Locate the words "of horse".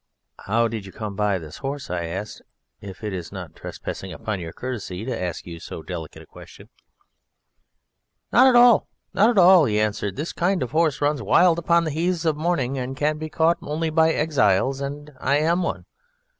10.63-11.01